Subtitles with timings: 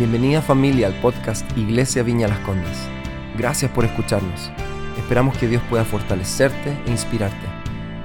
[0.00, 2.88] Bienvenida familia al podcast Iglesia Viña Las Condes.
[3.36, 4.50] Gracias por escucharnos.
[4.96, 7.46] Esperamos que Dios pueda fortalecerte e inspirarte.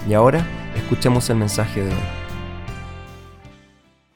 [0.05, 0.45] Y ahora
[0.75, 2.07] escuchemos el mensaje de hoy.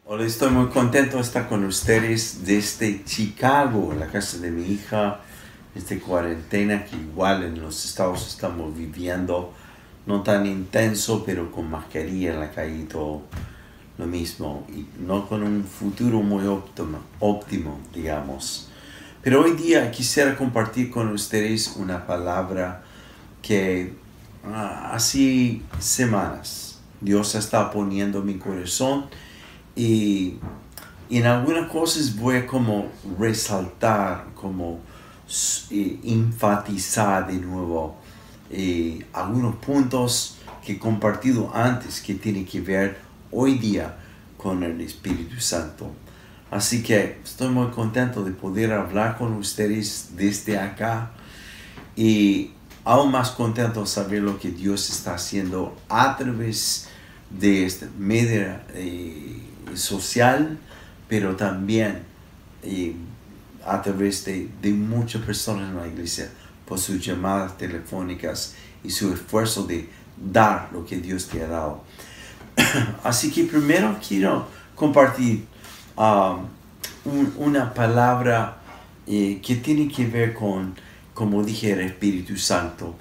[0.04, 5.22] Hola, estoy muy contento de estar con ustedes desde Chicago, la casa de mi hija,
[5.74, 9.54] esta cuarentena que igual en los estados estamos viviendo,
[10.06, 13.22] no tan intenso, pero con mascarilla en la calle todo
[14.00, 18.70] lo mismo, y no con un futuro muy óptimo, óptimo, digamos.
[19.22, 22.82] Pero hoy día quisiera compartir con ustedes una palabra
[23.42, 23.94] que
[24.46, 29.08] ah, hace semanas Dios está poniendo en mi corazón
[29.76, 30.38] y,
[31.10, 32.86] en algunas cosas voy a como
[33.20, 34.80] resaltar, como
[35.72, 37.98] eh, enfatizar de nuevo
[38.50, 43.96] eh, algunos puntos que he compartido antes que tienen que ver hoy día
[44.38, 45.92] con el Espíritu Santo.
[46.52, 51.12] Así que estoy muy contento de poder hablar con ustedes desde acá
[51.96, 52.52] y
[52.84, 56.88] aún más contento de saber lo que Dios está haciendo a través
[57.30, 59.44] de esta media eh,
[59.76, 60.58] social,
[61.08, 62.00] pero también
[62.64, 62.96] eh,
[63.66, 66.32] a través de, de muchas personas en la iglesia
[66.66, 71.84] por sus llamadas telefónicas y su esfuerzo de dar lo que Dios te ha dado.
[73.04, 75.46] Así que primero quiero compartir
[75.96, 76.48] um,
[77.38, 78.58] una palabra
[79.08, 80.76] eh, que tiene que ver con,
[81.14, 82.96] como dije, el Espíritu Santo.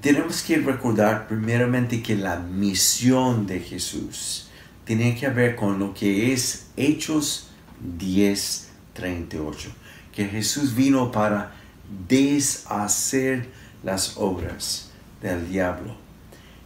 [0.00, 4.48] Tenemos que recordar primeramente que la misión de Jesús
[4.84, 7.50] tiene que ver con lo que es Hechos
[7.98, 9.70] 10, 38.
[10.12, 11.52] Que Jesús vino para
[12.08, 13.48] deshacer
[13.84, 14.90] las obras
[15.22, 15.94] del diablo.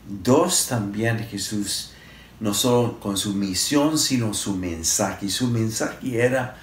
[0.09, 1.92] Dos, también Jesús
[2.43, 5.27] no solo con su misión, sino su mensaje.
[5.27, 6.57] Y su mensaje era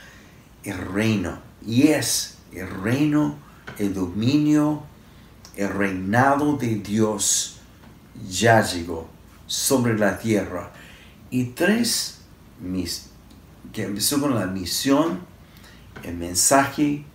[0.65, 1.39] el reino.
[1.65, 3.37] Y es el reino,
[3.77, 4.83] el dominio,
[5.55, 7.59] el reinado de Dios
[8.29, 9.07] ya llegó
[9.47, 10.69] sobre la tierra.
[11.31, 12.19] Y tres,
[13.71, 15.21] que empezó con la misión,
[16.03, 17.05] el mensaje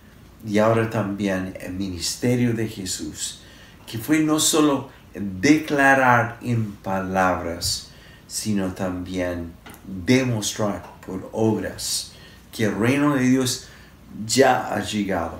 [0.43, 3.41] y ahora también el ministerio de Jesús,
[3.85, 7.91] que fue no solo declarar en palabras,
[8.27, 9.53] sino también
[9.85, 12.11] demostrar por obras
[12.51, 13.67] que el reino de Dios
[14.25, 15.39] ya ha llegado.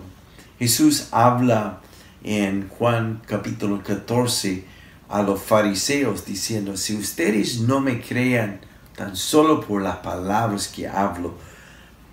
[0.59, 1.81] Jesús habla
[2.23, 4.65] en Juan capítulo 14
[5.09, 8.59] a los fariseos diciendo, si ustedes no me crean
[8.95, 11.35] tan solo por las palabras que hablo,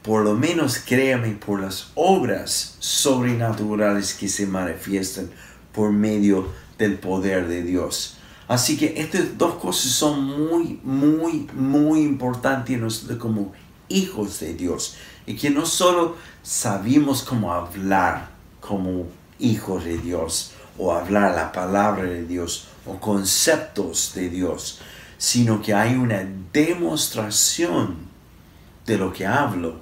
[0.02, 5.30] por lo menos créanme por las obras sobrenaturales que se manifiestan
[5.72, 8.18] por medio del poder de Dios.
[8.48, 13.52] Así que estas dos cosas son muy, muy, muy importantes nosotros como
[13.88, 14.96] hijos de Dios.
[15.26, 18.30] Y que no solo sabemos cómo hablar
[18.60, 19.06] como
[19.38, 24.80] hijos de Dios, o hablar la palabra de Dios, o conceptos de Dios,
[25.18, 27.96] sino que hay una demostración
[28.86, 29.76] de lo que hablo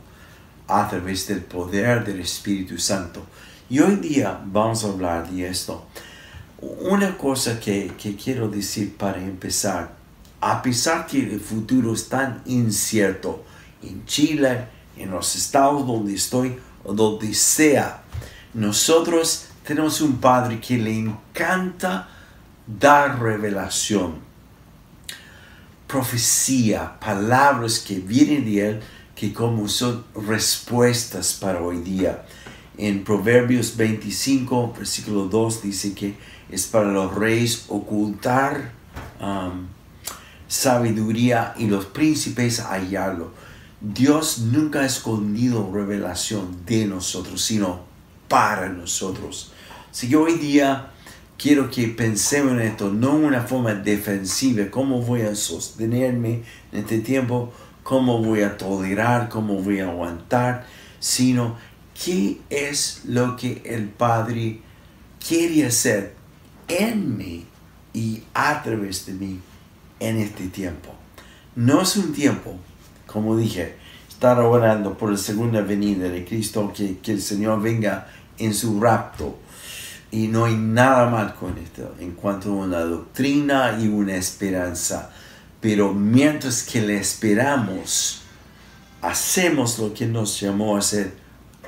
[0.66, 3.22] a través del poder del Espíritu Santo.
[3.68, 5.86] Y hoy día vamos a hablar de esto.
[6.60, 7.90] Una cosa que,
[8.22, 9.94] quiero decir para empezar,
[10.42, 13.42] a pesar que el futuro es tan incierto
[13.82, 14.66] en Chile,
[14.96, 18.02] en los estados donde estoy o donde sea,
[18.52, 22.08] nosotros tenemos un Padre que le encanta
[22.66, 24.16] dar revelación,
[25.86, 28.80] profecía, palabras que vienen de Él,
[29.14, 32.26] que como son respuestas para hoy día.
[32.76, 36.14] En Proverbios 25, versículo 2 dice que
[36.50, 38.72] es para los reyes ocultar
[39.20, 39.66] um,
[40.48, 43.32] sabiduría y los príncipes hallarlo.
[43.80, 47.80] Dios nunca ha escondido revelación de nosotros, sino
[48.28, 49.52] para nosotros.
[49.90, 50.90] Así que hoy día
[51.38, 56.80] quiero que pensemos en esto, no en una forma defensiva, cómo voy a sostenerme en
[56.80, 60.66] este tiempo, cómo voy a tolerar, cómo voy a aguantar,
[60.98, 61.56] sino
[62.04, 64.60] qué es lo que el Padre
[65.26, 66.19] quiere hacer
[66.78, 67.44] en mí
[67.92, 69.40] y a través de mí
[69.98, 70.94] en este tiempo.
[71.56, 72.56] No es un tiempo,
[73.06, 73.76] como dije,
[74.08, 78.08] estar orando por la segunda venida de Cristo, que, que el Señor venga
[78.38, 79.38] en su rapto.
[80.12, 85.10] Y no hay nada mal con esto en cuanto a una doctrina y una esperanza.
[85.60, 88.22] Pero mientras que le esperamos,
[89.02, 91.14] hacemos lo que nos llamó a hacer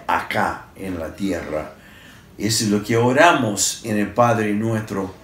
[0.07, 1.75] acá en la tierra
[2.47, 5.15] es lo que oramos en el Padre nuestro,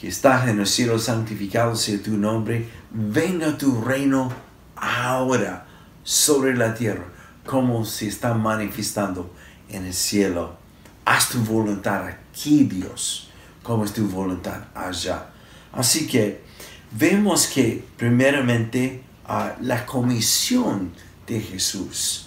[0.00, 4.32] que estás en el cielo, santificado sea tu nombre, venga tu reino
[4.76, 5.66] ahora
[6.02, 7.04] sobre la tierra,
[7.44, 9.32] como se está manifestando
[9.68, 10.56] en el cielo.
[11.04, 13.30] Haz tu voluntad aquí, Dios,
[13.62, 15.30] como es tu voluntad allá.
[15.72, 16.42] Así que
[16.92, 20.92] vemos que primeramente ah, la comisión
[21.26, 22.26] de Jesús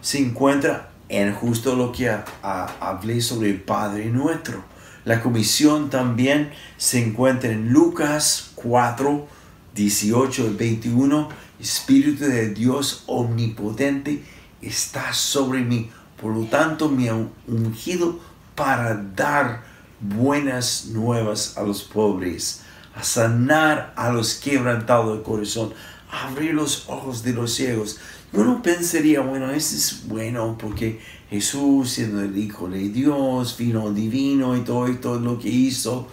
[0.00, 4.64] se encuentra en justo lo que hablé sobre el Padre nuestro.
[5.04, 9.26] La comisión también se encuentra en Lucas 4,
[9.74, 11.28] 18 y 21.
[11.60, 14.22] Espíritu de Dios omnipotente
[14.60, 15.90] está sobre mí.
[16.20, 17.14] Por lo tanto, me ha
[17.46, 18.18] ungido
[18.54, 19.62] para dar
[20.00, 22.62] buenas nuevas a los pobres,
[22.94, 25.72] a sanar a los quebrantados de corazón,
[26.10, 27.98] a abrir los ojos de los ciegos.
[28.32, 34.56] Uno pensaría, bueno, eso es bueno porque Jesús, siendo el Hijo de Dios, vino divino
[34.56, 36.08] y todo, y todo lo que hizo,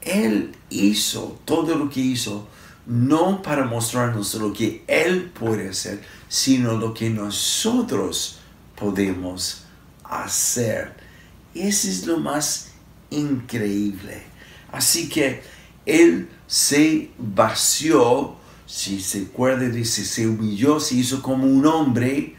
[0.00, 2.48] Él hizo todo lo que hizo,
[2.86, 8.40] no para mostrarnos lo que Él puede hacer, sino lo que nosotros
[8.76, 9.64] podemos
[10.04, 10.94] hacer.
[11.54, 12.72] Ese es lo más
[13.10, 14.22] increíble.
[14.72, 15.42] Así que
[15.86, 18.36] Él se vació,
[18.72, 22.36] si se acuerda, dice, se humilló, se hizo como un hombre,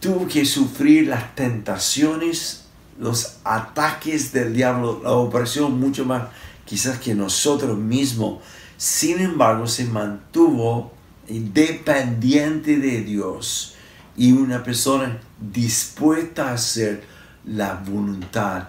[0.00, 2.64] tuvo que sufrir las tentaciones,
[2.98, 6.28] los ataques del diablo, la opresión mucho más
[6.64, 8.42] quizás que nosotros mismos.
[8.78, 10.94] Sin embargo, se mantuvo
[11.28, 13.74] dependiente de Dios
[14.16, 17.04] y una persona dispuesta a hacer
[17.44, 18.68] la voluntad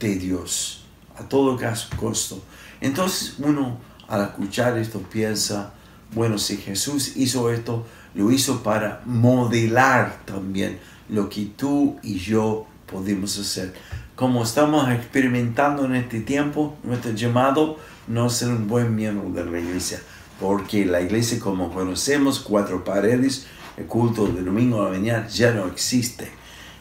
[0.00, 0.84] de Dios
[1.18, 2.42] a todo caso, costo.
[2.80, 3.78] Entonces uno
[4.08, 5.74] al escuchar esto piensa,
[6.12, 7.84] bueno, si Jesús hizo esto,
[8.14, 10.78] lo hizo para modelar también
[11.08, 13.74] lo que tú y yo podemos hacer.
[14.14, 19.58] Como estamos experimentando en este tiempo, nuestro llamado no ser un buen miembro de la
[19.58, 20.00] iglesia,
[20.40, 23.46] porque la iglesia como conocemos, cuatro paredes,
[23.76, 26.30] el culto de domingo a la mañana ya no existe.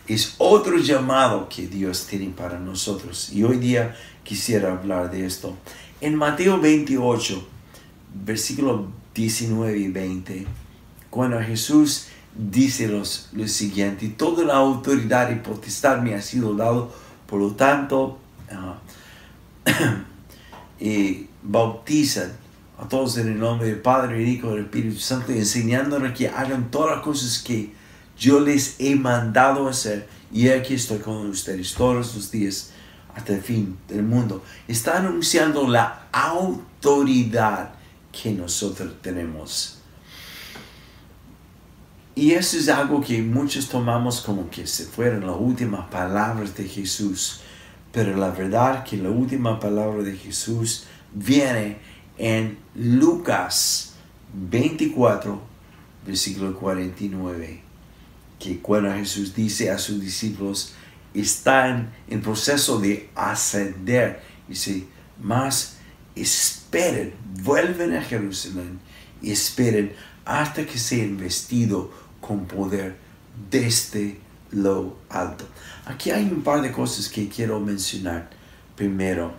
[0.08, 3.32] Es otro llamado que Dios tiene para nosotros.
[3.32, 5.56] Y hoy día quisiera hablar de esto.
[6.02, 7.48] En Mateo 28,
[8.26, 10.48] versículo 19 y 20,
[11.10, 16.94] cuando Jesús dice los, lo siguiente, toda la autoridad y potestad me ha sido dado,
[17.28, 18.18] por lo tanto,
[20.80, 22.32] y bautizan
[22.80, 26.28] a todos en el nombre del Padre, y Hijo y del Espíritu Santo, enseñándoles que
[26.28, 27.72] hagan todas las cosas que
[28.18, 30.08] yo les he mandado hacer.
[30.32, 32.72] Y aquí estoy con ustedes todos los días
[33.16, 34.44] hasta el fin del mundo.
[34.68, 37.76] Está anunciando la autoridad
[38.14, 39.80] que nosotros tenemos.
[42.16, 46.66] Y eso es algo que muchos tomamos como que se fueron las últimas palabras de
[46.66, 47.42] Jesús.
[47.92, 51.78] Pero la verdad que la última palabra de Jesús viene
[52.18, 53.96] en Lucas
[54.34, 55.42] 24,
[56.06, 57.62] versículo 49,
[58.40, 60.74] que cuando Jesús dice a sus discípulos,
[61.14, 64.86] están en proceso de ascender, dice,
[65.22, 65.73] más
[66.16, 68.80] esperen, vuelven a Jerusalén
[69.22, 69.94] y esperen
[70.26, 71.88] hasta que sean vestidos
[72.22, 72.96] con poder
[73.50, 74.20] desde
[74.52, 75.46] lo alto.
[75.86, 78.30] Aquí hay un par de cosas que quiero mencionar.
[78.76, 79.34] Primero,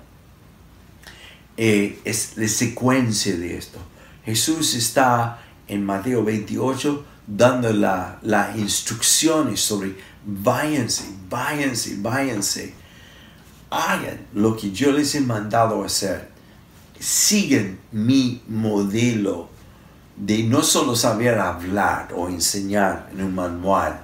[1.56, 3.78] eh, es la secuencia de esto.
[4.24, 12.74] Jesús está en Mateo 28 dando las la instrucciones sobre váyanse, váyanse, váyanse.
[13.70, 16.33] Hagan lo que yo les he mandado hacer.
[17.04, 19.50] Siguen mi modelo
[20.16, 24.02] de no solo saber hablar o enseñar en un manual,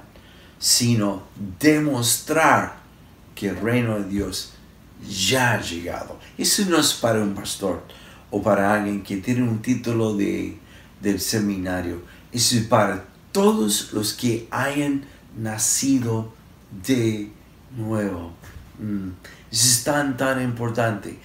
[0.59, 1.23] sino
[1.59, 2.75] demostrar
[3.33, 4.53] que el reino de Dios
[5.09, 6.19] ya ha llegado.
[6.37, 7.83] Eso no es para un pastor
[8.29, 10.59] o para alguien que tiene un título de,
[11.01, 12.03] del seminario.
[12.31, 15.05] Eso es para todos los que hayan
[15.35, 16.31] nacido
[16.85, 17.31] de
[17.75, 18.31] nuevo.
[18.77, 19.09] Mm.
[19.51, 21.19] Eso es tan, tan importante.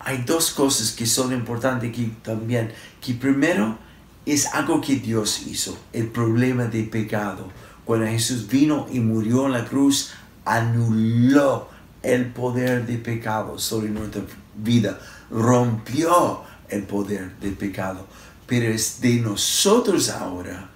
[0.00, 2.72] Hay dos cosas que son importantes aquí también.
[3.00, 3.78] Que primero
[4.24, 7.48] es algo que Dios hizo, el problema de pecado.
[7.84, 10.10] Cuando Jesús vino y murió en la cruz,
[10.44, 11.68] anuló
[12.02, 14.22] el poder de pecado sobre nuestra
[14.56, 14.98] vida,
[15.30, 18.06] rompió el poder de pecado.
[18.46, 20.70] Pero es de nosotros ahora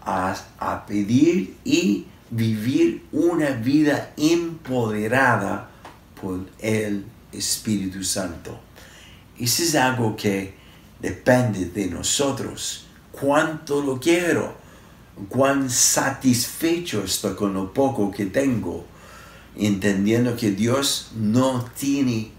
[0.00, 5.68] a, a pedir y vivir una vida empoderada
[6.20, 8.60] por el Espíritu Santo.
[9.38, 10.54] Eso es algo que
[11.00, 12.86] depende de nosotros.
[13.10, 14.56] ¿Cuánto lo quiero?
[15.28, 18.86] ¿Cuán satisfecho estoy con lo poco que tengo?
[19.56, 22.30] Entendiendo que Dios no tiene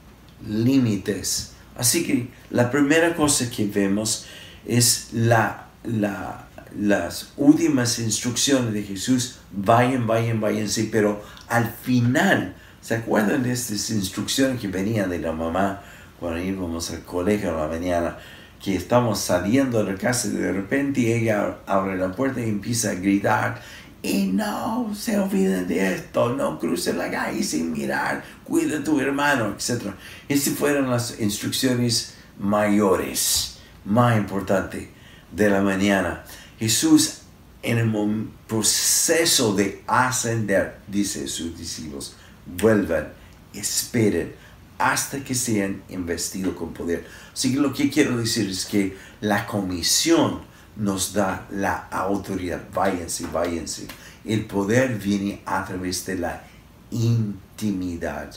[0.47, 1.51] límites.
[1.75, 4.25] Así que la primera cosa que vemos
[4.65, 6.47] es la, la
[6.79, 13.89] las últimas instrucciones de Jesús, vayan, vayan, váyanse, pero al final, ¿se acuerdan de estas
[13.89, 15.81] instrucciones que venían de la mamá
[16.19, 18.17] cuando íbamos al colegio a la mañana?
[18.61, 22.91] Que estamos saliendo de la casa y de repente ella abre la puerta y empieza
[22.91, 23.61] a gritar
[24.01, 28.99] y no se olviden de esto, no crucen la calle sin mirar, cuida a tu
[28.99, 29.93] hermano, etc.
[30.27, 34.89] Estas fueron las instrucciones mayores, más importantes
[35.31, 36.25] de la mañana.
[36.59, 37.19] Jesús
[37.61, 43.09] en el proceso de ascender, dice sus discípulos, vuelvan,
[43.53, 44.33] esperen
[44.77, 47.07] hasta que sean investidos con poder.
[47.31, 50.41] Así que lo que quiero decir es que la comisión
[50.75, 52.63] nos da la autoridad.
[52.73, 53.87] Váyanse, váyanse.
[54.25, 56.43] El poder viene a través de la
[56.91, 58.33] intimidad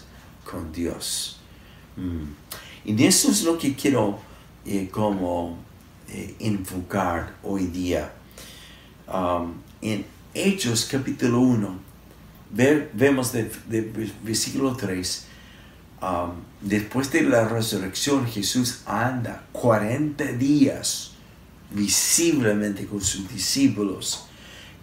[0.48, 1.40] con Dios.
[1.96, 2.24] Mm.
[2.84, 4.18] Y eso es lo que quiero
[4.64, 5.58] eh, como
[6.08, 8.12] eh, enfocar hoy día.
[9.08, 11.78] Um, en Hechos capítulo 1,
[12.50, 13.50] vemos de,
[14.22, 15.26] versículo 3,
[16.02, 21.12] um, después de la resurrección Jesús anda 40 días
[21.70, 24.26] visiblemente con sus discípulos.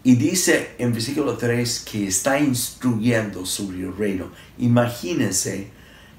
[0.03, 4.32] Y dice en versículo 3 que está instruyendo sobre el reino.
[4.58, 5.70] Imagínense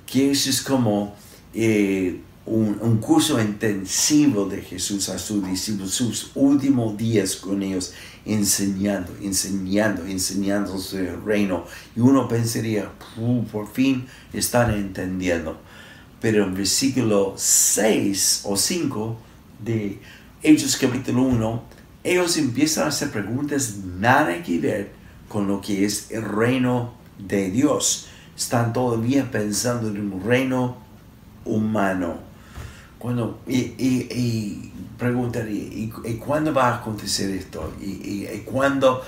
[0.06, 1.14] que eso es como
[1.52, 9.12] eh, un, curso intensivo de Jesús a sus discípulos, sus últimos días con ellos, enseñando,
[9.22, 11.64] enseñando, enseñando el reino.
[11.96, 12.90] Y uno pensaría,
[13.50, 15.58] por fin están entendiendo.
[16.20, 19.16] Pero en versículo 6 o 5
[19.64, 20.00] de
[20.42, 21.62] Hechos capítulo 1,
[22.04, 24.92] ellos empiezan a hacer preguntas nada que ver
[25.28, 28.08] con lo que es el reino de Dios.
[28.36, 30.76] Están todavía pensando en un reino
[31.44, 32.23] humano.
[33.04, 37.74] Cuando, y, y, y preguntan, ¿y, cuándo va a acontecer esto?
[37.78, 39.02] ¿Y, y cuándo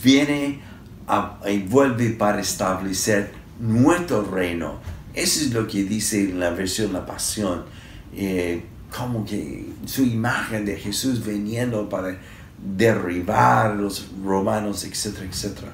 [0.00, 0.60] viene
[1.44, 4.78] y vuelve para establecer nuestro reino?
[5.14, 7.64] Eso es lo que dice en la versión La Pasión.
[8.14, 8.62] Eh,
[8.96, 12.16] como que su imagen de Jesús viniendo para
[12.64, 15.72] derribar a los romanos, etcétera, etcétera.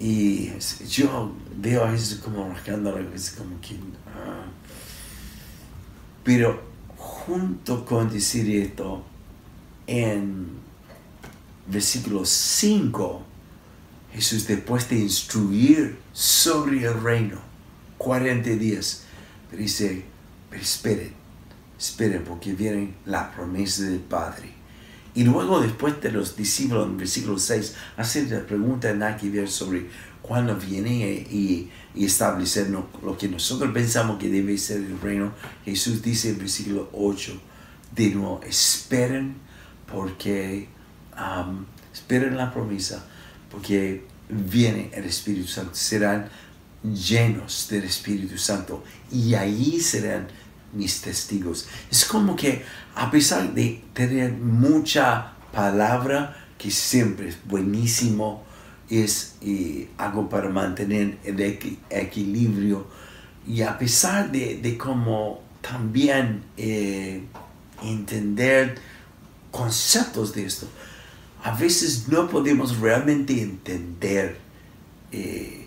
[0.00, 0.50] Y
[0.88, 3.78] yo veo a Jesús como rascando la como que...
[6.24, 6.62] Pero
[6.96, 9.04] junto con decir esto,
[9.86, 10.48] en
[11.66, 13.22] versículo 5,
[14.12, 17.38] Jesús después de instruir sobre el reino,
[17.98, 19.02] 40 días,
[19.52, 20.04] dice,
[20.52, 21.12] esperen,
[21.78, 24.52] esperen porque viene la promesa del Padre.
[25.14, 29.48] Y luego después de los discípulos en versículo 6 hace la pregunta en que ver
[29.48, 29.88] sobre
[30.26, 35.32] cuándo viene y, y establecer lo que nosotros pensamos que debe ser el reino.
[35.66, 37.40] Jesús dice en versículo 8,
[37.94, 39.36] de nuevo, esperen
[39.86, 40.68] porque,
[41.16, 43.04] um, esperen la promesa,
[43.50, 45.74] porque viene el Espíritu Santo.
[45.74, 46.28] Serán
[46.82, 50.28] llenos del Espíritu Santo y ahí serán
[50.72, 51.68] mis testigos.
[51.90, 52.64] Es como que
[52.94, 58.43] a pesar de tener mucha palabra, que siempre es buenísimo,
[58.90, 61.40] es eh, algo para mantener el
[61.90, 62.86] equilibrio,
[63.46, 67.22] y a pesar de, de como también eh,
[67.82, 68.76] entender
[69.50, 70.68] conceptos de esto,
[71.42, 74.38] a veces no podemos realmente entender
[75.12, 75.66] eh,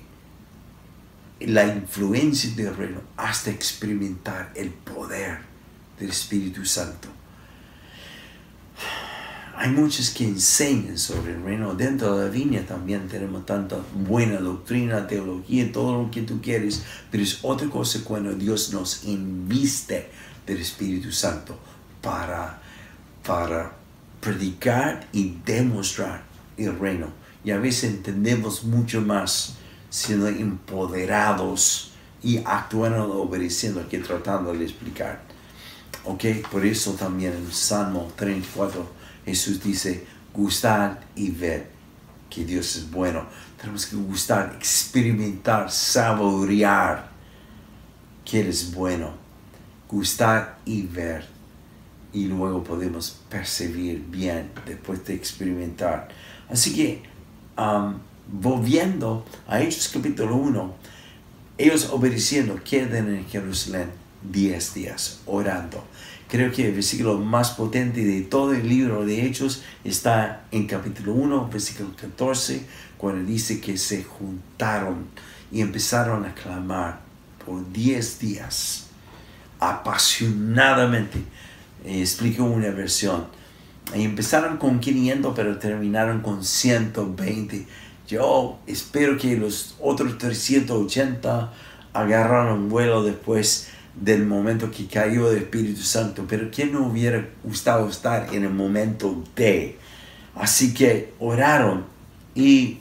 [1.40, 5.40] la influencia del reino hasta experimentar el poder
[6.00, 7.10] del Espíritu Santo.
[9.60, 11.74] Hay muchos que enseñan sobre el reino.
[11.74, 16.84] Dentro de la viña también tenemos tanta buena doctrina, teología, todo lo que tú quieres.
[17.10, 20.12] Pero es otra cosa cuando Dios nos inviste
[20.46, 21.58] del Espíritu Santo
[22.04, 22.62] para,
[23.26, 23.74] para
[24.22, 26.22] predicar y demostrar
[26.56, 27.08] el reino.
[27.44, 29.56] Y a veces entendemos mucho más
[29.90, 35.24] siendo empoderados y actuando obedeciendo que tratando de explicar.
[36.04, 38.97] Ok, por eso también en Salmo 34
[39.28, 41.68] Jesús dice, gustar y ver
[42.30, 43.26] que Dios es bueno.
[43.60, 47.10] Tenemos que gustar, experimentar, saborear
[48.24, 49.12] que Él es bueno.
[49.90, 51.26] Gustar y ver.
[52.14, 56.08] Y luego podemos percibir bien después de experimentar.
[56.50, 57.04] Así que
[57.58, 57.96] um,
[58.32, 60.74] volviendo a Hechos capítulo 1,
[61.58, 63.92] ellos obedeciendo quedan en Jerusalén
[64.32, 65.84] 10 días orando.
[66.30, 71.14] Creo que el versículo más potente de todo el libro de Hechos está en capítulo
[71.14, 72.66] 1, versículo 14,
[72.98, 75.08] cuando dice que se juntaron
[75.54, 77.00] y empezaron a clamar
[77.46, 78.88] por 10 días
[79.60, 81.24] apasionadamente.
[81.86, 83.28] explico una versión
[83.96, 87.66] y empezaron con 500, pero terminaron con 120.
[88.06, 91.54] Yo espero que los otros 380
[91.94, 93.70] agarraron vuelo después
[94.00, 98.54] del momento que cayó el Espíritu Santo, pero ¿quién no hubiera gustado estar en el
[98.54, 99.78] momento de?
[100.36, 101.86] Así que oraron
[102.36, 102.78] y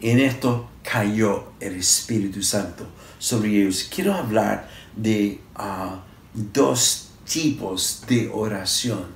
[0.00, 2.86] en esto cayó el Espíritu Santo
[3.18, 3.88] sobre ellos.
[3.92, 9.06] Quiero hablar de ah, dos tipos de oración.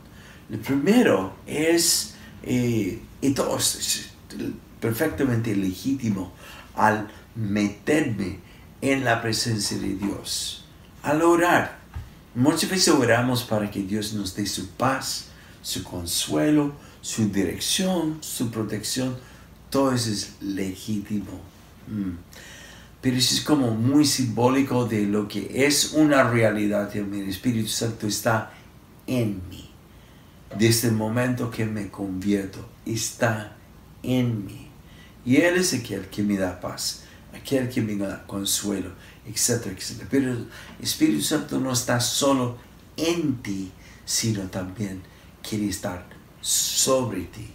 [0.51, 4.11] El primero es, eh, y todo es
[4.81, 6.33] perfectamente legítimo,
[6.75, 8.39] al meterme
[8.81, 10.65] en la presencia de Dios.
[11.03, 11.79] Al orar,
[12.35, 15.27] muchas veces oramos para que Dios nos dé su paz,
[15.63, 19.17] su consuelo, su dirección, su protección.
[19.71, 21.41] Todo eso es legítimo.
[21.87, 22.17] Mm.
[23.01, 26.95] Pero eso es como muy simbólico de lo que es una realidad.
[26.97, 28.53] El Espíritu Santo está
[29.07, 29.71] en mí.
[30.59, 33.57] Desde el momento que me convierto, está
[34.03, 34.69] en mí.
[35.25, 37.05] Y Él es aquel que me da paz
[37.39, 38.93] aquel que da consuelo,
[39.27, 40.09] etcétera, etcétera.
[40.11, 40.49] Pero el
[40.81, 42.59] Espíritu Santo no está solo
[42.97, 43.71] en ti,
[44.05, 45.03] sino también
[45.43, 46.07] quiere estar
[46.41, 47.49] sobre ti.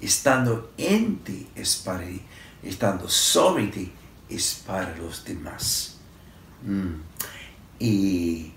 [0.00, 2.22] Estando en ti es para ti,
[2.62, 3.92] estando sobre ti
[4.28, 5.96] es para los demás.
[6.64, 7.00] Mm.
[7.80, 8.52] Y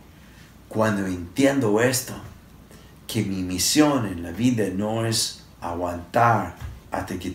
[0.67, 2.13] cuando entiendo esto,
[3.07, 6.55] que mi misión en la vida no es aguantar
[6.91, 7.31] hasta que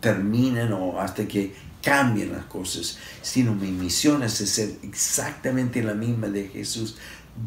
[0.00, 1.52] terminen o hasta que
[1.88, 6.96] cambien las cosas, sino mi misión es ser exactamente la misma de Jesús,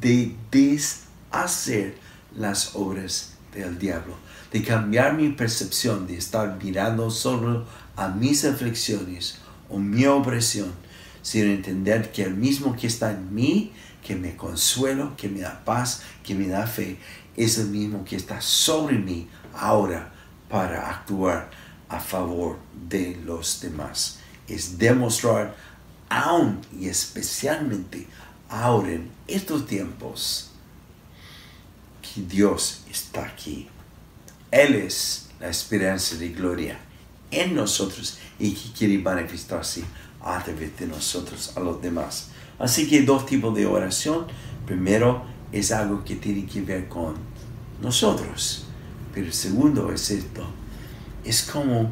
[0.01, 1.95] de deshacer
[2.35, 4.15] las obras del diablo,
[4.51, 9.37] de cambiar mi percepción, de estar mirando solo a mis aflicciones
[9.69, 10.71] o mi opresión,
[11.21, 13.71] sino entender que el mismo que está en mí,
[14.03, 16.97] que me consuelo, que me da paz, que me da fe,
[17.37, 20.11] es el mismo que está sobre mí ahora
[20.49, 21.51] para actuar
[21.89, 22.57] a favor
[22.89, 24.20] de los demás
[24.53, 25.55] es demostrar
[26.09, 28.07] aún y especialmente
[28.49, 30.51] ahora en estos tiempos
[32.01, 33.69] que Dios está aquí.
[34.51, 36.79] Él es la esperanza de gloria
[37.31, 39.83] en nosotros y que quiere manifestarse
[40.21, 42.29] a través de nosotros a los demás.
[42.59, 44.27] Así que dos tipos de oración.
[44.65, 47.15] Primero es algo que tiene que ver con
[47.81, 48.65] nosotros.
[49.13, 50.45] Pero el segundo es esto.
[51.23, 51.91] Es como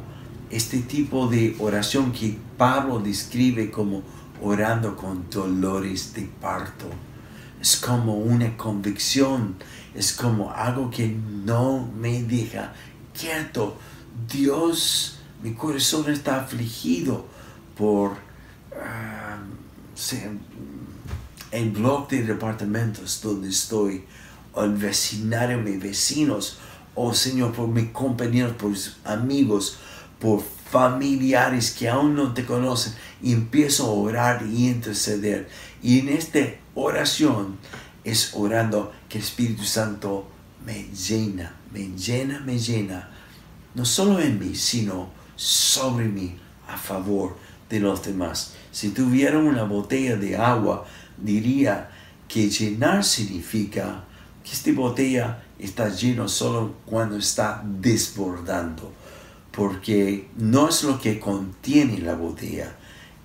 [0.49, 4.01] este tipo de oración que Pablo describe como
[4.41, 6.85] orando con dolores de parto.
[7.61, 9.55] Es como una convicción,
[9.93, 12.73] es como algo que no me deja
[13.17, 13.77] quieto.
[14.31, 17.25] Dios, mi corazón está afligido
[17.77, 19.39] por uh,
[21.51, 24.03] el bloque de departamentos donde estoy,
[24.53, 26.59] o el vecindario, mis vecinos,
[26.95, 29.77] o oh, Señor, por mis compañeros, por mis amigos,
[30.19, 35.49] por familiares que aún no te conocen empiezo a orar y interceder.
[35.81, 36.39] Y en esta
[36.75, 37.57] oración
[38.03, 40.27] es orando que el Espíritu Santo
[40.65, 43.09] me llena, me llena, me llena,
[43.75, 47.37] no solo en mí, sino sobre mí, a favor
[47.69, 48.53] de los demás.
[48.71, 50.85] Si tuviera una botella de agua,
[51.17, 51.89] diría
[52.27, 54.03] que llenar significa
[54.43, 58.93] que esta botella está lleno solo cuando está desbordando
[59.51, 62.75] porque no es lo que contiene la botella,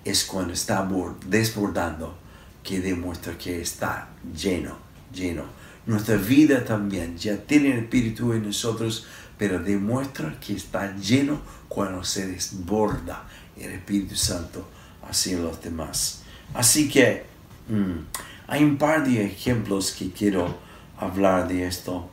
[0.03, 0.87] es cuando está
[1.27, 2.17] desbordando
[2.63, 4.77] que demuestra que está lleno,
[5.13, 5.43] lleno.
[5.85, 9.05] Nuestra vida también ya tiene el Espíritu en nosotros,
[9.37, 13.23] pero demuestra que está lleno cuando se desborda
[13.55, 14.67] el Espíritu Santo
[15.07, 16.23] hacia los demás.
[16.53, 17.25] Así que
[17.69, 17.99] mm,
[18.47, 20.57] hay un par de ejemplos que quiero
[20.97, 22.09] hablar de esto.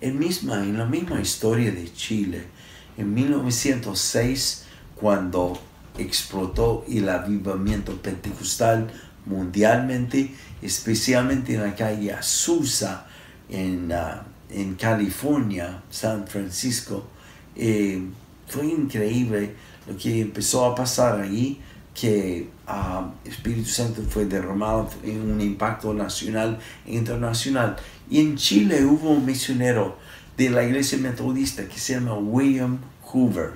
[0.00, 2.46] en, misma, en la misma historia de Chile,
[2.96, 5.58] en 1906, cuando
[5.98, 8.90] explotó el avivamiento pentecostal
[9.26, 13.06] mundialmente, especialmente en la calle Azusa,
[13.48, 17.06] en, ah, en California, San Francisco,
[17.54, 18.02] eh,
[18.46, 19.54] fue increíble
[19.86, 21.60] lo que empezó a pasar allí,
[21.98, 27.76] que el ah, Espíritu Santo fue derramado en un impacto nacional e internacional.
[28.10, 29.96] Y en Chile hubo un misionero
[30.36, 33.54] de la iglesia metodista que se llama William Hoover,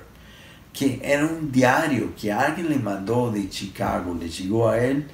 [0.73, 5.05] que era un diario que alguien le mandó de Chicago, le llegó a él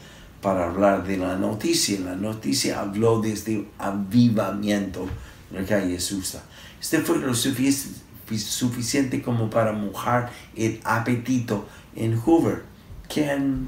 [0.41, 1.99] para hablar de la noticia.
[1.99, 5.07] La noticia habló de este avivamiento
[5.51, 6.43] en la calle Susa.
[6.79, 12.63] Este fue lo suficiente como para mojar el apetito en Hoover,
[13.11, 13.67] quien,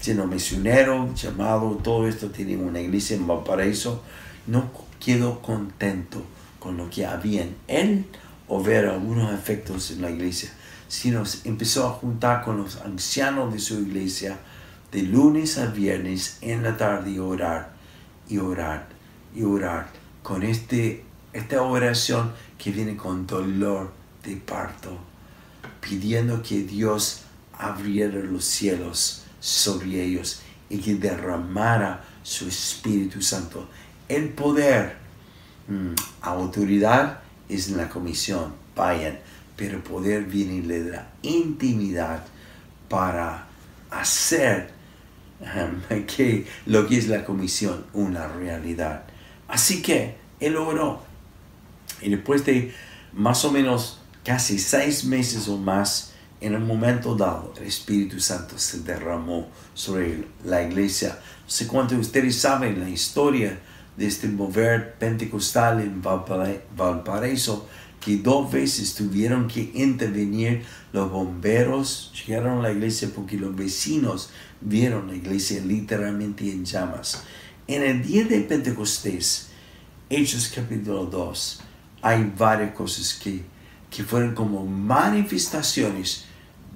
[0.00, 4.02] siendo misionero, llamado, todo esto, tiene una iglesia en Valparaíso,
[4.46, 6.24] no quedó contento
[6.64, 8.06] con lo que había en él
[8.48, 10.50] o ver algunos efectos en la iglesia,
[10.88, 14.38] sino empezó a juntar con los ancianos de su iglesia
[14.90, 17.74] de lunes a viernes en la tarde y orar
[18.30, 18.88] y orar
[19.34, 19.90] y orar
[20.22, 23.92] con este, esta oración que viene con dolor
[24.24, 24.96] de parto,
[25.82, 33.68] pidiendo que Dios abriera los cielos sobre ellos y que derramara su Espíritu Santo.
[34.08, 35.03] El poder,
[35.68, 39.18] mm, autoridad es en la comisión, vayan,
[39.56, 42.24] pero poder viene de la intimidad
[42.88, 43.46] para
[43.90, 44.70] hacer
[46.16, 49.04] que lo que es la comisión una realidad.
[49.48, 51.02] Así que él oró.
[52.00, 52.74] Y después de
[53.12, 58.58] más o menos casi seis meses o más, en un momento dado, el Espíritu Santo
[58.58, 61.18] se derramó sobre la iglesia.
[61.44, 63.58] No sé cuántos de ustedes saben la historia
[63.96, 67.68] de este mover pentecostal en Valparaíso,
[68.00, 74.30] que dos veces tuvieron que intervenir los bomberos, llegaron a la iglesia porque los vecinos
[74.60, 77.22] vieron la iglesia literalmente en llamas.
[77.66, 79.48] En el día de Pentecostés,
[80.10, 81.60] Hechos capítulo 2,
[82.02, 83.42] hay varias cosas que,
[83.90, 86.26] que fueron como manifestaciones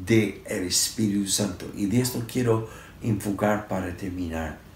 [0.06, 1.70] del Espíritu Santo.
[1.76, 2.70] Y de esto quiero
[3.02, 4.67] enfocar para terminar.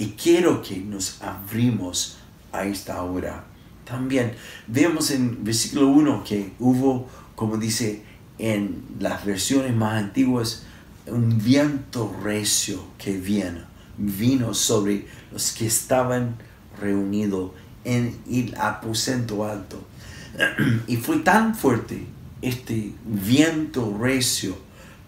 [0.00, 2.16] Y quiero que nos abrimos
[2.52, 3.44] a esta hora.
[3.84, 4.32] También
[4.66, 8.02] vemos en versículo 1 que hubo, como dice
[8.38, 10.62] en las versiones más antiguas,
[11.04, 13.60] un viento recio que vino,
[13.98, 16.36] vino sobre los que estaban
[16.80, 17.50] reunidos
[17.84, 19.86] en el aposento alto.
[20.86, 22.06] Y fue tan fuerte
[22.40, 24.56] este viento recio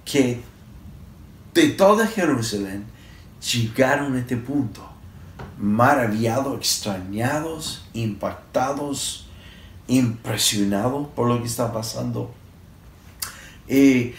[0.05, 0.43] que
[1.55, 2.92] de toda Jerusalén
[3.53, 4.89] llegaron a este punto,
[5.59, 9.29] maravillados, extrañados, impactados,
[9.89, 12.33] impresionados por lo que está pasando.
[13.69, 14.15] Eh,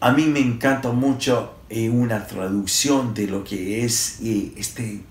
[0.00, 5.04] a mí me encanta mucho eh, una traducción de lo que es eh, este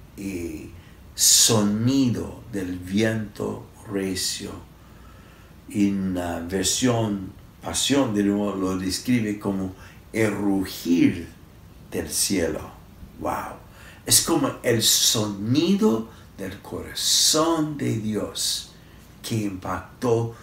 [1.16, 4.52] sonido del viento recio.
[5.70, 9.76] En la versión Pasión de nuevo lo describe como
[10.14, 11.28] el rugir
[11.92, 12.79] del cielo.
[13.20, 13.58] Wow.
[14.06, 18.72] Es como el sonido del corazón de Dios
[19.22, 20.36] que impactó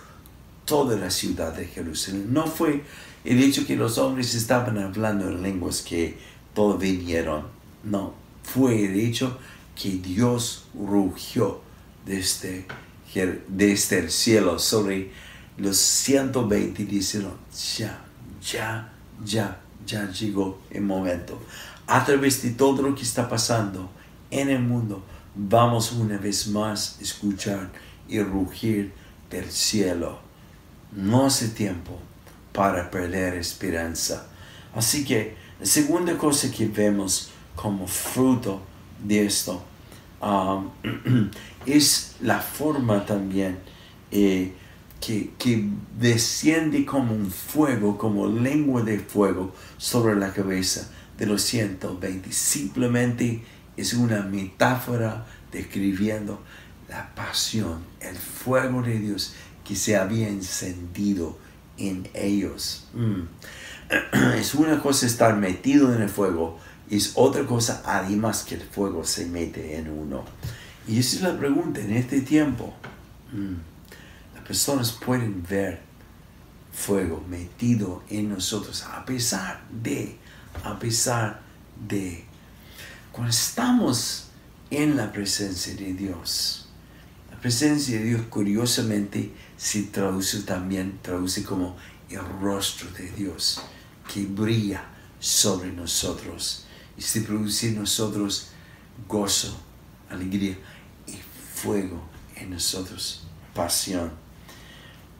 [0.64, 2.32] toda la ciudad de Jerusalén.
[2.32, 2.84] No fue
[3.24, 6.18] el hecho que los hombres estaban hablando en lenguas que
[6.54, 7.46] todos vinieron.
[7.82, 9.38] No, fue el hecho
[9.80, 11.60] que Dios rugió
[12.04, 12.66] desde,
[13.48, 15.10] desde el cielo sobre
[15.56, 17.34] los 120 y dijeron,
[17.76, 18.04] ya,
[18.42, 18.92] ya,
[19.24, 21.40] ya, ya llegó el momento.
[21.86, 23.88] A través de todo lo que está pasando
[24.30, 25.04] en el mundo,
[25.36, 27.70] vamos una vez más a escuchar
[28.08, 28.92] y rugir
[29.30, 30.18] del cielo.
[30.92, 31.98] No hace tiempo
[32.52, 34.26] para perder esperanza.
[34.74, 38.60] Así que la segunda cosa que vemos como fruto
[39.02, 39.62] de esto
[40.20, 40.70] um,
[41.66, 43.58] es la forma también
[44.10, 44.52] eh,
[45.00, 45.68] que,
[45.98, 52.32] desciende como un fuego, como lengua de fuego sobre la cabeza de los 120.
[52.32, 53.42] Simplemente
[53.76, 56.42] es una metáfora describiendo
[56.88, 61.38] la pasión, el fuego de Dios que se había encendido
[61.76, 62.88] en ellos.
[62.94, 63.22] Mm.
[64.36, 66.58] Es una cosa estar metido en el fuego,
[66.90, 70.24] es otra cosa además que el fuego se mete en uno.
[70.88, 72.74] Y esa es la pregunta en este tiempo.
[73.32, 73.54] Mm
[74.46, 75.80] personas pueden ver
[76.72, 80.16] fuego metido en nosotros a pesar de,
[80.64, 81.42] a pesar
[81.88, 82.24] de,
[83.12, 84.26] cuando estamos
[84.70, 86.68] en la presencia de Dios.
[87.30, 91.76] La presencia de Dios curiosamente se traduce también, traduce como
[92.08, 93.60] el rostro de Dios
[94.12, 94.84] que brilla
[95.20, 96.66] sobre nosotros
[96.96, 98.48] y se produce en nosotros
[99.08, 99.58] gozo,
[100.08, 100.56] alegría
[101.06, 101.18] y
[101.54, 102.02] fuego
[102.36, 104.12] en nosotros, pasión.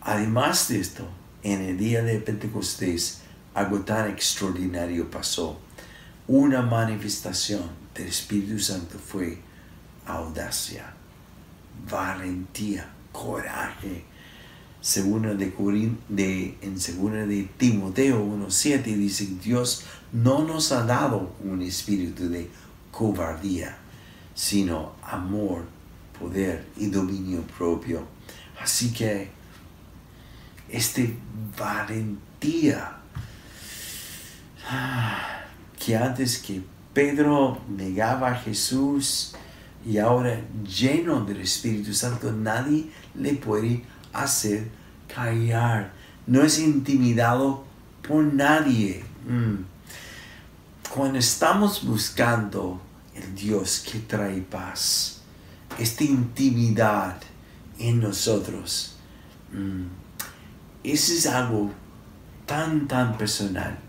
[0.01, 1.09] Además de esto,
[1.43, 3.23] en el día de Pentecostés,
[3.57, 5.59] algo tan extraordinario pasó.
[6.29, 7.63] Una manifestación
[7.95, 9.39] del Espíritu Santo fue
[10.05, 10.93] audacia,
[11.91, 14.05] valentía, coraje.
[14.83, 21.63] Según de, de, en segunda de Timoteo 1.7 dice, Dios no nos ha dado un
[21.63, 22.51] espíritu de
[22.93, 23.79] cobardía,
[24.35, 25.65] sino amor,
[26.21, 28.07] poder y dominio propio.
[28.61, 29.31] Así que
[30.69, 31.17] este
[31.59, 33.01] valentía
[35.79, 39.35] que antes que Pedro negaba a Jesús
[39.85, 44.69] y ahora lleno del Espíritu Santo, nadie le puede hacer
[45.15, 45.93] callar.
[46.27, 47.65] No es intimidado
[48.07, 49.05] por nadie.
[49.29, 49.65] Mm.
[50.93, 52.81] Cuando estamos buscando
[53.15, 55.21] el Dios que trae paz,
[55.79, 57.21] esta intimidad
[57.79, 58.97] en nosotros,
[59.53, 59.85] mm,
[60.83, 61.71] eso es algo
[62.47, 63.86] tan, tan personal.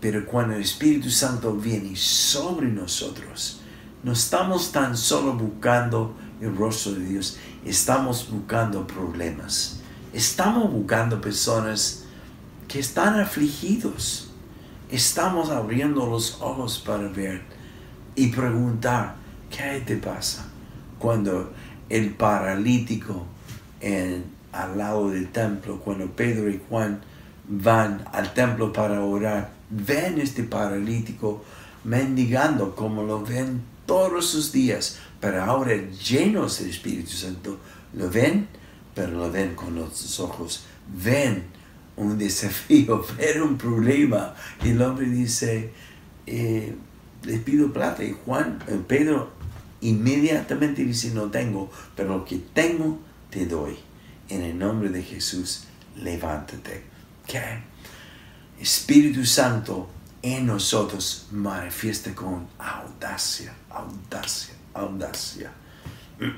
[0.00, 3.60] Pero cuando el Espíritu Santo viene sobre nosotros,
[4.02, 9.80] no estamos tan solo buscando el rostro de Dios, estamos buscando problemas.
[10.12, 12.04] Estamos buscando personas
[12.66, 14.30] que están afligidos.
[14.90, 17.42] Estamos abriendo los ojos para ver
[18.16, 19.16] y preguntar,
[19.50, 20.46] ¿qué te pasa?
[20.98, 21.52] Cuando
[21.88, 23.26] el paralítico
[24.52, 27.00] al lado del templo, cuando Pedro y Juan
[27.46, 31.44] van al templo para orar, ven este paralítico
[31.84, 37.58] mendigando como lo ven todos sus días, pero ahora llenos del Espíritu Santo,
[37.94, 38.48] lo ven,
[38.94, 40.64] pero lo ven con los ojos,
[41.02, 41.44] ven
[41.96, 44.34] un desafío, ven un problema.
[44.64, 45.72] Y el hombre dice,
[46.26, 46.74] eh,
[47.24, 48.04] les pido plata.
[48.04, 49.30] Y Juan, eh, Pedro
[49.80, 52.98] inmediatamente dice, no tengo, pero lo que tengo
[53.30, 53.76] te doy.
[54.28, 55.64] En el nombre de Jesús,
[55.96, 56.84] levántate.
[57.26, 57.69] ¿Qué?
[58.60, 59.88] Espíritu Santo
[60.20, 65.50] en nosotros manifiesta con audacia, audacia, audacia,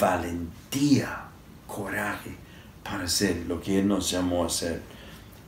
[0.00, 1.28] valentía,
[1.68, 2.34] coraje
[2.82, 4.82] para hacer lo que Él nos llamó a hacer.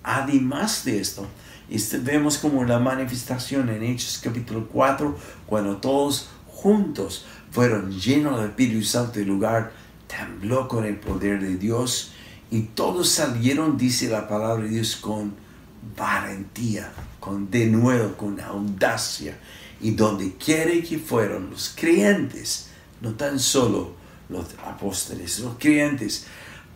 [0.04, 1.26] Además de esto,
[1.68, 8.50] este, vemos como la manifestación en Hechos capítulo 4, cuando todos juntos fueron llenos del
[8.50, 9.72] Espíritu Santo, el lugar
[10.06, 12.12] tembló con el poder de Dios
[12.48, 15.47] y todos salieron, dice la palabra de Dios, con
[15.96, 19.38] valentía, con denuedo, con audacia.
[19.80, 23.92] Y donde quiere que fueron los creyentes, no tan solo
[24.28, 26.26] los apóstoles, los creyentes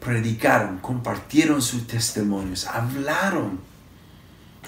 [0.00, 3.60] predicaron, compartieron sus testimonios, hablaron,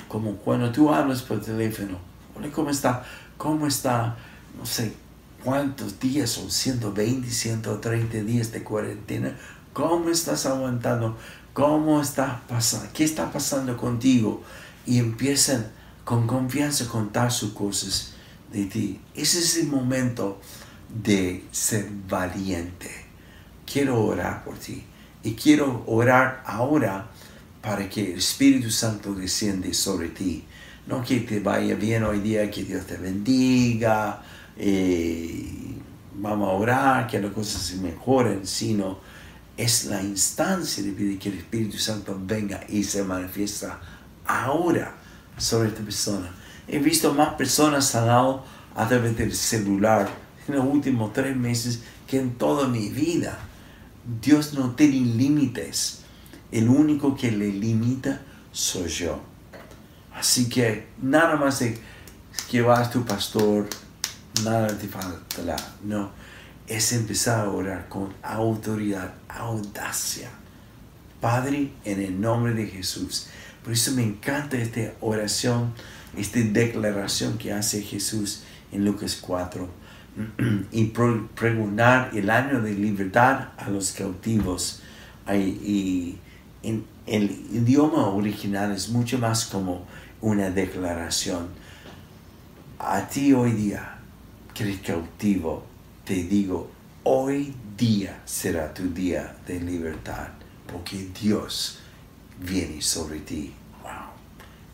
[0.08, 1.98] como cuando tú hablas por teléfono.
[2.36, 3.04] Hola, ¿cómo está?
[3.36, 4.16] ¿Cómo está?
[4.56, 4.92] No sé
[5.42, 9.36] cuántos días son, 120, 130 días de cuarentena.
[9.72, 11.16] ¿Cómo estás aguantando?
[11.54, 12.88] ¿Cómo está pasando?
[12.92, 14.42] ¿Qué está pasando contigo?
[14.86, 15.70] Y empiezan
[16.04, 18.14] con confianza a contar sus cosas
[18.52, 19.00] de ti.
[19.14, 20.40] Ese es el momento
[21.02, 22.90] de ser valiente.
[23.64, 24.82] Quiero orar por ti.
[25.22, 27.06] Y quiero orar ahora
[27.62, 30.42] para que el Espíritu Santo desciende sobre ti.
[30.88, 34.22] No que te vaya bien hoy día, que Dios te bendiga,
[34.58, 35.76] eh,
[36.16, 38.98] vamos a orar, que las cosas se mejoren, sino
[39.56, 43.80] es la instancia de pedir que el Espíritu Santo venga y se manifiesta
[44.26, 44.94] ahora
[45.38, 46.30] sobre esta persona.
[46.66, 48.40] He visto más personas sanadas
[48.74, 50.08] a través del celular
[50.48, 53.38] en los últimos tres meses que en toda mi vida.
[54.20, 56.00] Dios no tiene límites.
[56.50, 59.20] El único que le limita soy yo.
[60.14, 61.78] Así que nada más de
[62.50, 63.68] que vas tu pastor,
[64.44, 65.56] nada te falta.
[65.82, 66.10] No,
[66.66, 70.30] es empezar a orar con autoridad, audacia.
[71.20, 73.28] Padre, en el nombre de Jesús.
[73.62, 75.72] Por eso me encanta esta oración,
[76.16, 79.68] esta declaración que hace Jesús en Lucas 4
[80.72, 80.92] y
[81.34, 84.82] pregonar el año de libertad a los cautivos.
[85.32, 86.16] Y
[86.62, 89.86] en el idioma original es mucho más como
[90.20, 91.48] una declaración.
[92.78, 93.98] A ti hoy día,
[94.52, 95.64] que eres cautivo,
[96.04, 96.70] te digo,
[97.02, 100.28] hoy día será tu día de libertad,
[100.70, 101.78] porque Dios
[102.38, 103.52] viene sobre ti.
[103.82, 103.92] Wow.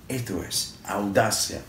[0.09, 1.63] Esto es audacia.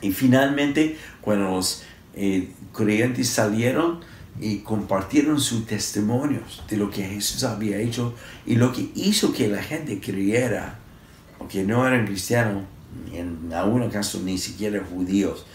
[0.00, 4.00] Y finalmente, cuando los eh, creyentes salieron
[4.40, 9.46] y compartieron sus testimonios de lo que Jesús había hecho y lo que hizo que
[9.46, 10.78] la gente creyera,
[11.38, 12.64] porque no eran cristianos,
[13.12, 15.46] en algunos casos ni siquiera judíos,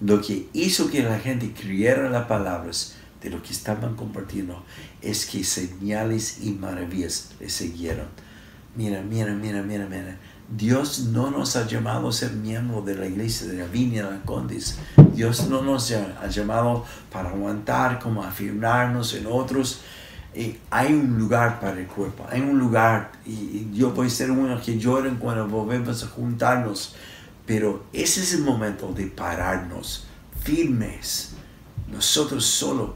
[0.00, 4.64] lo que hizo que la gente creyera las palabras de lo que estaban compartiendo
[5.02, 8.06] es que señales y maravillas le siguieron.
[8.76, 10.16] Mira, mira, mira, mira, mira.
[10.48, 14.10] Dios no nos ha llamado a ser miembros de la iglesia de la Viña de
[14.10, 14.78] la Condes.
[15.14, 19.82] Dios no nos ha llamado para aguantar, como afirmarnos en otros.
[20.70, 24.78] Hay un lugar para el cuerpo, hay un lugar, y yo voy ser uno que
[24.78, 26.94] lloren cuando volvemos a juntarnos,
[27.50, 30.04] pero ese es el momento de pararnos
[30.40, 31.30] firmes,
[31.88, 32.94] nosotros solo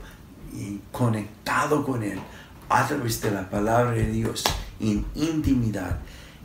[0.53, 2.21] y conectado con Él
[2.69, 4.45] a través de la palabra de Dios
[4.79, 5.99] en intimidad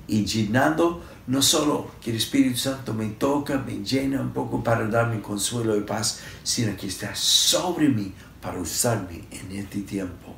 [0.08, 4.88] y llenando no solo que el Espíritu Santo me toca, me llena un poco para
[4.88, 10.36] darme consuelo y paz, sino que está sobre mí para usarme en este tiempo.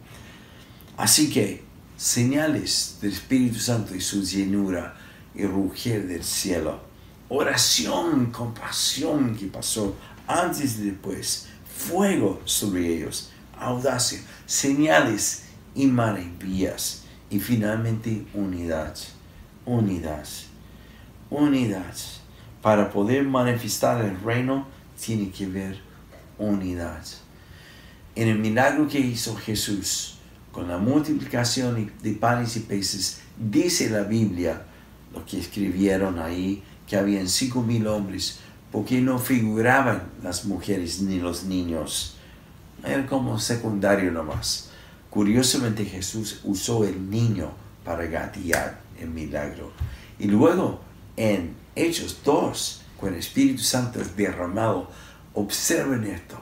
[0.98, 1.64] Así que
[1.96, 4.94] señales del Espíritu Santo y su llenura
[5.34, 6.91] y rugir del cielo.
[7.34, 9.96] Oración, compasión que pasó
[10.28, 11.48] antes y después.
[11.66, 13.32] Fuego sobre ellos.
[13.58, 17.04] Audacia, señales y maravillas.
[17.30, 18.96] Y finalmente unidad.
[19.66, 20.26] Unidad
[21.32, 21.96] unidad.
[22.62, 24.68] Para poder manifestar el reino
[25.04, 25.80] tiene que haber
[26.38, 27.04] unidad.
[28.14, 30.18] En el milagro que hizo Jesús
[30.52, 34.64] con la multiplicación de panes y peces, dice la Biblia,
[35.14, 36.62] lo que escribieron ahí,
[36.92, 42.18] que habían cinco mil hombres, porque no figuraban las mujeres ni los niños.
[42.84, 44.72] Era como secundario nomás.
[45.10, 47.50] Curiosamente Jesús usó el niño
[47.86, 49.72] para gatillar el milagro.
[50.20, 50.82] Y luego
[51.16, 54.90] en Hechos 2, cuando el Espíritu Santo es derramado,
[55.34, 56.38] observen esto.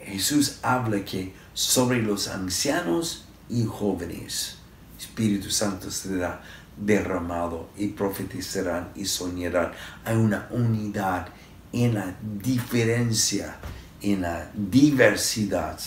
[0.00, 4.56] Jesús habla que sobre los ancianos y jóvenes,
[4.98, 6.42] Espíritu Santo será
[6.76, 9.72] derramado y profetizarán y soñarán.
[10.04, 11.28] Hay una unidad
[11.72, 13.56] en la diferencia,
[14.02, 15.78] en la diversidad.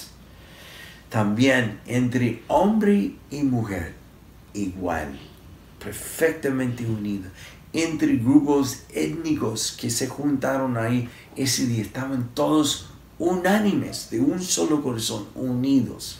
[1.09, 3.93] También entre hombre y mujer,
[4.53, 5.19] igual,
[5.79, 7.29] perfectamente unido
[7.73, 11.81] entre grupos étnicos que se juntaron ahí ese día.
[11.81, 16.19] Estaban todos unánimes, de un solo corazón, unidos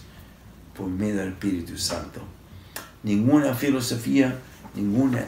[0.76, 2.22] por medio del Espíritu Santo.
[3.04, 4.40] Ninguna filosofía,
[4.76, 5.26] ninguna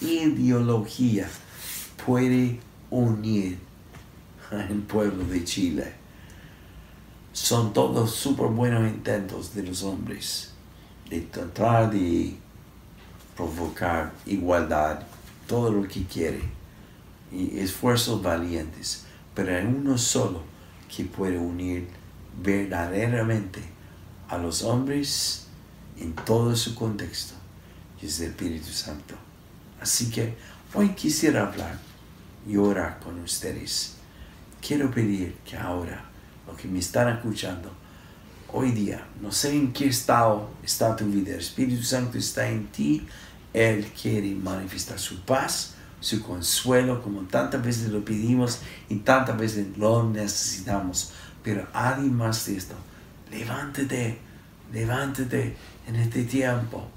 [0.00, 1.28] ideología
[2.04, 2.60] puede
[2.90, 3.58] unir
[4.50, 5.92] al pueblo de Chile.
[7.32, 10.54] Son todos súper buenos intentos de los hombres
[11.10, 12.34] de tratar de
[13.36, 15.00] provocar igualdad,
[15.46, 16.42] todo lo que quiere,
[17.32, 20.42] y esfuerzos valientes, pero hay uno solo
[20.94, 21.88] que puede unir
[22.42, 23.60] verdaderamente
[24.28, 25.46] a los hombres
[25.98, 27.34] en todo su contexto,
[28.06, 29.14] es el Espíritu Santo.
[29.80, 30.34] Así que
[30.74, 31.78] hoy quisiera hablar
[32.46, 33.94] y orar con ustedes.
[34.66, 36.04] Quiero pedir que ahora,
[36.46, 37.70] los que me están escuchando,
[38.52, 42.66] hoy día, no sé en qué estado está tu vida, el Espíritu Santo está en
[42.68, 43.06] ti,
[43.52, 49.66] Él quiere manifestar su paz, su consuelo, como tantas veces lo pedimos y tantas veces
[49.76, 51.12] lo necesitamos.
[51.42, 52.74] Pero además de esto,
[53.30, 54.18] levántate,
[54.72, 56.88] levántate en este tiempo.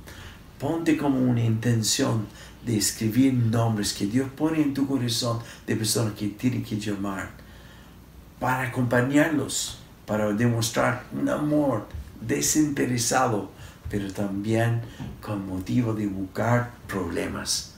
[0.59, 2.27] Ponte como una intención
[2.65, 7.29] de escribir nombres que Dios pone en tu corazón de personas que tienen que llamar
[8.39, 11.85] para acompañarlos para demostrar un amor
[12.21, 13.51] desinteresado,
[13.89, 14.81] pero también
[15.21, 17.73] con motivo de buscar problemas.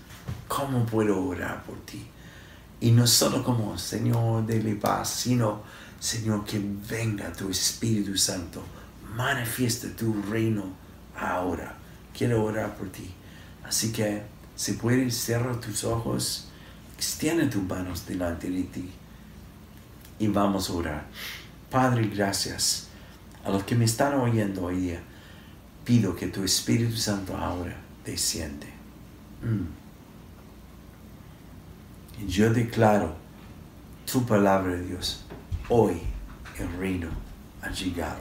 [0.47, 2.05] ¿Cómo puedo orar por ti?
[2.81, 5.63] Y no solo como Señor, dele paz, sino
[5.99, 8.63] Señor, que venga tu Espíritu Santo,
[9.15, 10.65] manifiesta tu reino
[11.19, 11.78] ahora.
[12.17, 13.09] Quiero orar por ti.
[13.63, 14.23] Así que,
[14.55, 16.47] si puedes, cerrar tus ojos,
[16.97, 18.89] extiende tus manos delante de ti
[20.19, 21.05] y vamos a orar.
[21.71, 22.87] Padre, gracias
[23.45, 25.01] a los que me están oyendo hoy día.
[25.85, 28.67] Pido que tu Espíritu Santo ahora desciende.
[29.41, 29.65] Mm.
[32.23, 33.15] Y yo declaro
[34.11, 35.23] tu palabra de Dios.
[35.69, 36.01] Hoy
[36.57, 37.07] el reino
[37.61, 38.19] ha llegado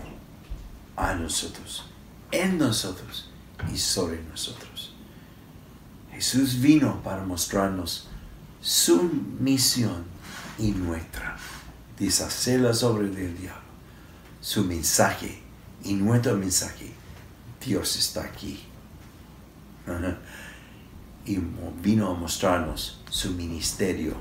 [0.97, 1.87] a nosotros,
[2.31, 3.31] en nosotros
[3.73, 4.95] y sobre nosotros.
[6.13, 8.09] Jesús vino para mostrarnos
[8.61, 9.03] su
[9.39, 10.05] misión
[10.59, 11.37] y nuestra
[11.99, 13.63] deshacer las obras del diablo.
[14.41, 15.41] Su mensaje
[15.85, 16.93] y nuestro mensaje,
[17.65, 18.65] Dios está aquí.
[21.27, 21.39] Y
[21.83, 24.15] vino a mostrarnos su ministerio,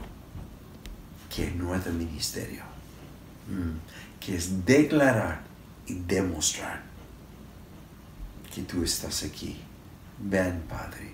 [1.34, 2.64] que es nuestro ministerio,
[3.48, 5.42] mm, que es declarar
[5.86, 6.84] y demostrar
[8.58, 9.56] que tú estás aquí.
[10.18, 11.12] Ven, Padre,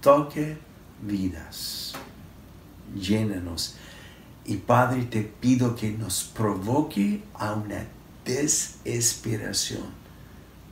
[0.00, 0.56] toque
[1.02, 1.92] vidas,
[2.96, 3.76] llénanos
[4.46, 7.84] y Padre, te pido que nos provoque a una
[8.24, 9.88] desesperación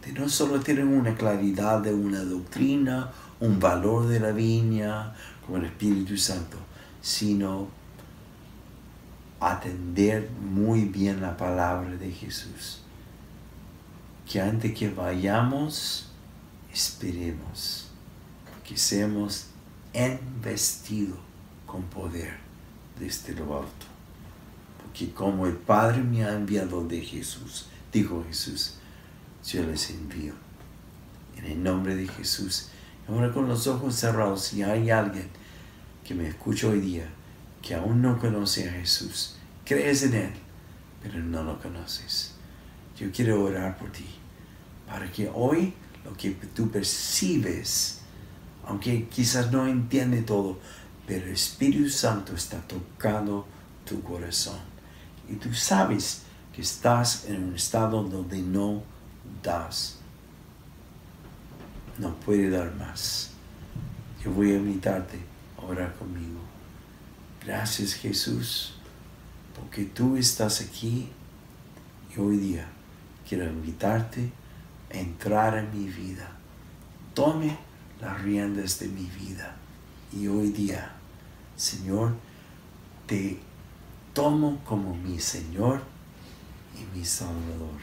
[0.03, 5.59] de no solo tener una claridad de una doctrina, un valor de la viña, como
[5.59, 6.57] el Espíritu Santo,
[7.03, 7.69] sino
[9.41, 12.83] atender muy bien la palabra de Jesús.
[14.29, 16.11] Que antes que vayamos,
[16.73, 17.89] esperemos,
[18.67, 19.47] que seamos
[19.95, 21.19] investidos
[21.67, 22.37] con poder
[22.99, 23.87] desde lo alto.
[24.83, 28.75] Porque como el Padre me ha enviado de Jesús, dijo Jesús,
[29.47, 30.35] yo les envío.
[31.37, 32.69] En el nombre de Jesús,
[33.09, 35.29] Ahora con los ojos cerrados, si hay alguien
[36.05, 37.09] que me escucha hoy día,
[37.63, 40.33] que aún no conoce a Jesús, crees en Él,
[41.03, 42.35] pero no lo conoces.
[42.99, 44.07] Yo quiero orar por ti,
[44.89, 45.73] para que hoy
[46.05, 48.01] lo que tú percibes,
[48.67, 50.59] aunque quizás no entiende todo,
[51.07, 53.47] pero el Espíritu Santo está tocando
[53.85, 54.59] tu corazón.
[55.29, 56.23] Y tú sabes
[56.53, 58.83] que estás en un estado donde no
[59.45, 59.99] das.
[61.99, 63.31] No puede dar más.
[64.25, 65.21] Yo voy a invitarte
[65.57, 66.41] a orar conmigo.
[67.47, 68.75] Gracias Jesús,
[69.55, 71.11] porque tú estás aquí
[72.13, 72.69] y hoy día
[73.29, 74.31] quiero invitarte
[74.91, 76.31] a entrar en mi vida.
[77.15, 77.57] Tome
[78.01, 79.55] las riendas de mi vida.
[80.13, 80.93] Y hoy día,
[81.57, 82.15] Señor,
[83.07, 83.39] te
[84.15, 85.83] tomo como mi Señor
[86.75, 87.79] y mi Salvador.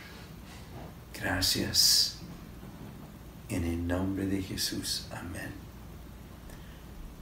[1.14, 2.20] Gracias.
[3.48, 5.08] En el nombre de Jesús.
[5.12, 5.52] Amén.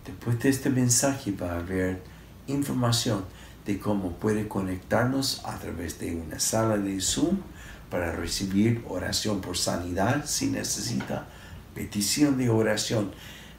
[0.06, 2.02] Después de este mensaje va a haber
[2.48, 3.26] información
[3.66, 7.40] de cómo puede conectarnos a través de una sala de Zoom
[7.94, 11.28] para recibir oración por sanidad si necesita,
[11.76, 13.12] petición de oración,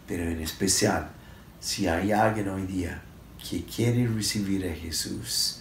[0.08, 1.10] pero en especial
[1.60, 3.00] si hay alguien hoy día
[3.48, 5.60] que quiere recibir a Jesús,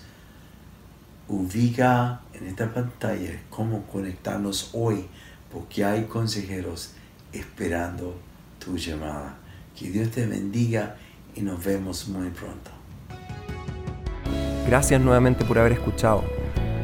[1.27, 5.05] ubica en esta pantalla cómo conectarnos hoy,
[5.51, 6.93] porque hay consejeros
[7.31, 8.19] esperando
[8.57, 9.35] tu llamada.
[9.77, 10.95] Que Dios te bendiga
[11.35, 12.71] y nos vemos muy pronto.
[14.65, 16.23] Gracias nuevamente por haber escuchado.